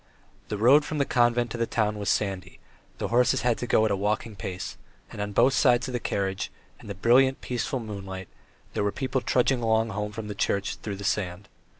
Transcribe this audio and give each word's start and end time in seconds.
The 0.47 0.57
road 0.57 0.83
from 0.83 0.97
the 0.97 1.05
convent 1.05 1.51
to 1.51 1.59
the 1.59 1.67
town 1.67 1.99
was 1.99 2.09
sandy, 2.09 2.59
the 2.97 3.09
horses 3.09 3.43
had 3.43 3.59
to 3.59 3.67
go 3.67 3.85
at 3.85 3.91
a 3.91 3.95
walking 3.95 4.35
pace, 4.35 4.75
and 5.11 5.21
on 5.21 5.31
both 5.31 5.53
sides 5.53 5.87
of 5.87 5.91
the 5.91 5.99
carriage 5.99 6.51
in 6.79 6.87
the 6.87 6.95
brilliant, 6.95 7.39
peaceful 7.41 7.79
moonlight 7.79 8.27
there 8.73 8.83
were 8.83 8.91
people 8.91 9.21
trudging 9.21 9.61
along 9.61 9.89
home 9.89 10.11
from 10.11 10.33
church 10.33 10.77
through 10.77 10.95
the 10.95 11.03
sand. 11.03 11.49